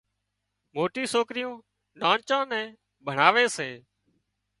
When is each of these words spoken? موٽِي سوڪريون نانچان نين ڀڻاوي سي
موٽِي 0.75 1.03
سوڪريون 1.13 1.53
نانچان 1.99 2.43
نين 2.51 2.67
ڀڻاوي 3.05 3.45
سي 3.55 3.69